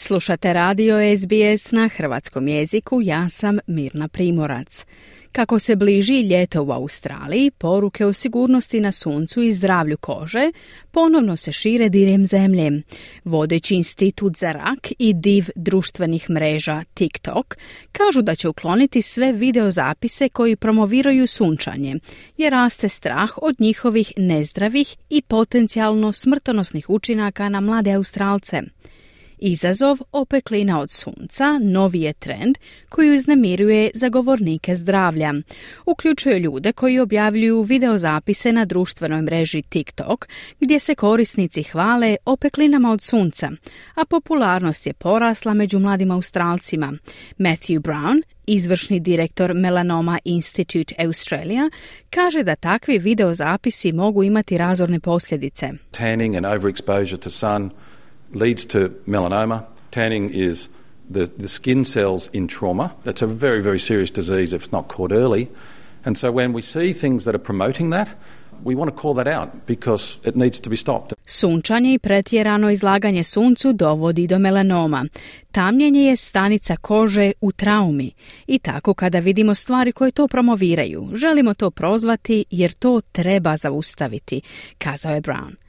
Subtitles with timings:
[0.00, 4.86] Slušate radio SBS na hrvatskom jeziku, ja sam Mirna Primorac.
[5.32, 10.52] Kako se bliži ljeto u Australiji, poruke o sigurnosti na suncu i zdravlju kože
[10.90, 12.82] ponovno se šire diljem zemlje.
[13.24, 17.56] Vodeći institut za rak i div društvenih mreža TikTok
[17.92, 21.96] kažu da će ukloniti sve videozapise koji promoviraju sunčanje,
[22.36, 28.62] jer raste strah od njihovih nezdravih i potencijalno smrtonosnih učinaka na mlade Australce.
[29.38, 35.34] Izazov opeklina od sunca novi je trend koji uznemiruje zagovornike zdravlja.
[35.86, 40.28] Uključuje ljude koji objavljuju videozapise na društvenoj mreži TikTok
[40.60, 43.50] gdje se korisnici hvale opeklinama od sunca,
[43.94, 46.92] a popularnost je porasla među mladim Australcima.
[47.38, 51.70] Matthew Brown, izvršni direktor Melanoma Institute Australia,
[52.10, 55.70] kaže da takvi videozapisi mogu imati razorne posljedice.
[55.90, 57.70] Tanning and overexposure to sun
[58.32, 59.64] leads to melanoma.
[59.90, 60.68] Tanning is
[61.10, 62.94] the, the skin cells in trauma.
[63.04, 65.48] That's a very, very serious disease if it's not caught early.
[66.04, 68.08] And so when we see things that are promoting that,
[68.64, 71.14] we want to call that out because it needs to be stopped.
[71.26, 75.06] Sunčanje i pretjerano izlaganje suncu dovodi do melanoma.
[75.52, 78.10] Tamljenje je stanica kože u traumi
[78.46, 84.40] i tako kada vidimo stvari koje to promoviraju, želimo to prozvati jer to treba zaustaviti,
[84.78, 85.67] kazao je Brown.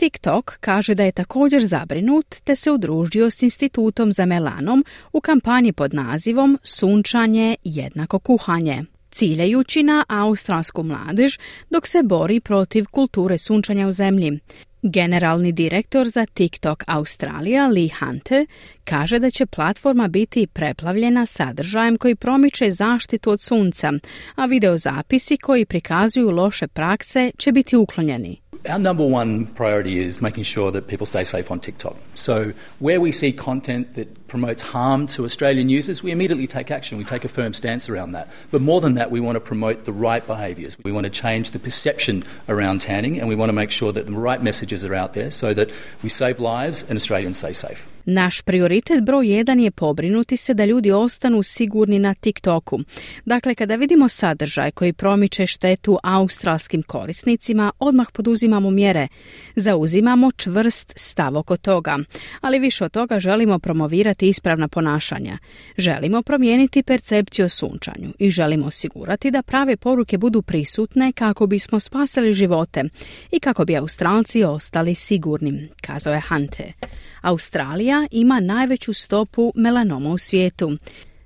[0.00, 5.72] TikTok kaže da je također zabrinut te se udružio s Institutom za melanom u kampanji
[5.72, 11.38] pod nazivom Sunčanje jednako kuhanje ciljajući na australsku mladež
[11.70, 14.38] dok se bori protiv kulture sunčanja u zemlji.
[14.82, 18.46] Generalni direktor za TikTok Australija Lee Hunter
[18.84, 23.92] kaže da će platforma biti preplavljena sadržajem koji promiče zaštitu od sunca,
[24.34, 28.40] a videozapisi koji prikazuju loše prakse će biti uklonjeni.
[28.68, 31.96] Our number one priority is making sure that people stay safe on TikTok.
[32.14, 36.98] So, where we see content that promotes harm to Australian users, we immediately take action.
[36.98, 38.28] We take a firm stance around that.
[38.50, 40.76] But more than that, we want to promote the right behaviours.
[40.84, 44.06] We want to change the perception around tanning, and we want to make sure that
[44.06, 45.68] the right messages are out there so that
[46.02, 47.88] we save lives and Australians stay safe.
[48.04, 52.80] Naš prioritet broj jedan je pobrinuti se da ljudi ostanu sigurni na TikToku.
[53.24, 59.08] Dakle, kada vidimo sadržaj koji promiče štetu australskim korisnicima, odmah poduzimamo mjere.
[59.56, 61.98] Zauzimamo čvrst stav oko toga.
[62.40, 65.38] Ali više od toga želimo promovirati ispravna ponašanja.
[65.76, 71.80] Želimo promijeniti percepciju o sunčanju i želimo osigurati da prave poruke budu prisutne kako bismo
[71.80, 72.84] spasili živote
[73.32, 76.72] i kako bi Australci ostali sigurni, kazao je Hante.
[77.20, 80.76] Australija ima najveću stopu melanoma u svijetu.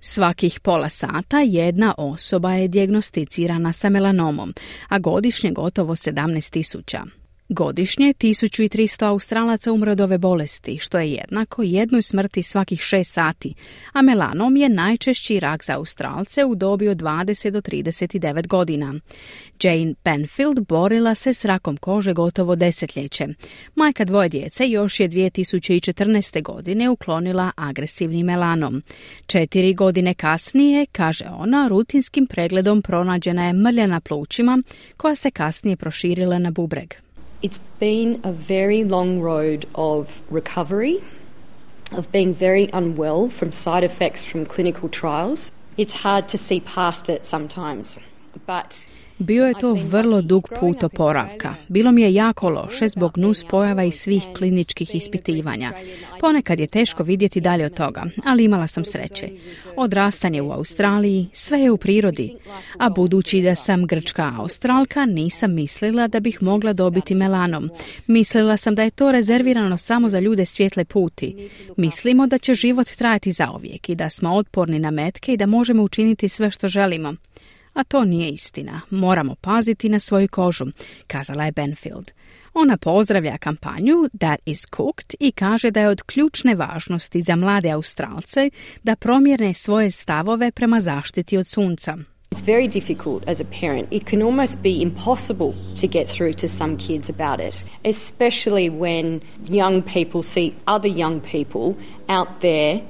[0.00, 4.54] Svakih pola sata jedna osoba je dijagnosticirana sa melanomom,
[4.88, 7.17] a godišnje gotovo 17 tisuća.
[7.50, 13.54] Godišnje 1300 Australaca umre od ove bolesti, što je jednako jednoj smrti svakih 6 sati,
[13.92, 18.94] a melanom je najčešći rak za Australce u dobi od 20 do 39 godina.
[19.62, 23.26] Jane Penfield borila se s rakom kože gotovo desetljeće.
[23.74, 26.42] Majka dvoje djece još je 2014.
[26.42, 28.82] godine uklonila agresivni melanom.
[29.26, 34.62] Četiri godine kasnije, kaže ona, rutinskim pregledom pronađena je mrlja na plućima
[34.96, 37.07] koja se kasnije proširila na bubreg.
[37.40, 41.00] It's been a very long road of recovery,
[41.92, 45.52] of being very unwell from side effects from clinical trials.
[45.76, 47.96] It's hard to see past it sometimes,
[48.44, 48.84] but
[49.18, 51.54] Bio je to vrlo dug put oporavka.
[51.68, 55.72] Bilo mi je jako loše zbog nus pojava i svih kliničkih ispitivanja.
[56.20, 59.28] Ponekad je teško vidjeti dalje od toga, ali imala sam sreće.
[59.76, 62.36] Odrastanje u Australiji, sve je u prirodi.
[62.78, 67.70] A budući da sam grčka australka, nisam mislila da bih mogla dobiti melanom.
[68.06, 71.48] Mislila sam da je to rezervirano samo za ljude svjetle puti.
[71.76, 75.82] Mislimo da će život trajati zauvijek i da smo otporni na metke i da možemo
[75.82, 77.14] učiniti sve što želimo
[77.78, 78.80] a to nije istina.
[78.90, 80.64] Moramo paziti na svoju kožu,
[81.06, 82.10] kazala je Benfield.
[82.54, 87.70] Ona pozdravlja kampanju That is Cooked i kaže da je od ključne važnosti za mlade
[87.70, 88.50] Australce
[88.82, 91.96] da promjerne svoje stavove prema zaštiti od sunca.
[92.30, 93.88] It's very difficult as a parent.
[93.90, 99.20] It can almost be impossible to get through to some kids about it, especially when
[99.48, 101.74] young people see other young people
[102.08, 102.80] out there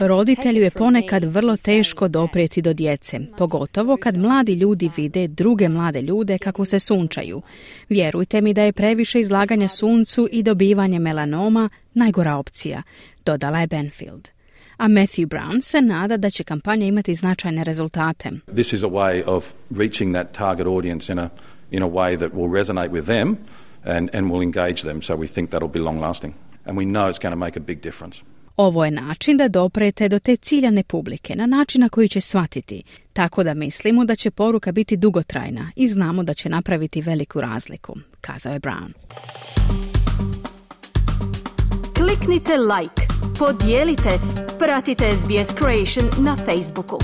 [0.00, 6.02] Roditelju je ponekad vrlo teško doprijeti do djece, pogotovo kad mladi ljudi vide druge mlade
[6.02, 7.42] ljude kako se sunčaju.
[7.88, 12.82] Vjerujte mi da je previše izlaganja suncu i dobivanje melanoma najgora opcija,
[13.24, 14.28] dodala je Benfield.
[14.76, 18.30] A Matthew Brown se nada da će kampanja imati značajne rezultate.
[18.54, 21.30] This is a way of reaching that target audience in a,
[21.70, 23.36] in a way that will resonate with them
[23.84, 26.32] and, and will engage them, so we think that'll be long lasting.
[26.66, 28.18] And we know it's going to make a big difference.
[28.56, 32.82] Ovo je način da doprete do te ciljane publike na način na koji će shvatiti,
[33.12, 37.94] tako da mislimo da će poruka biti dugotrajna i znamo da će napraviti veliku razliku,
[38.20, 38.92] kazao je Brown.
[41.96, 43.02] Kliknite like,
[43.38, 44.10] podijelite,
[44.58, 46.98] pratite SBS Creation na Facebooku.